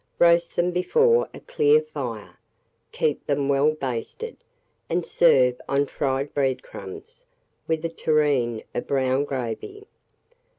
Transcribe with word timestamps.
Roast 0.17 0.55
them 0.55 0.71
before 0.71 1.29
a 1.31 1.39
clear 1.41 1.79
fire, 1.79 2.35
keep 2.91 3.23
them 3.27 3.47
well 3.47 3.69
basted, 3.69 4.35
and 4.89 5.05
serve 5.05 5.61
on 5.69 5.85
fried 5.85 6.33
bread 6.33 6.63
crumbs, 6.63 7.23
with 7.67 7.85
a 7.85 7.89
tureen 7.89 8.63
of 8.73 8.87
brown 8.87 9.25
gravy. 9.25 9.85